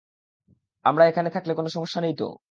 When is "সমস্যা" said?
1.69-1.99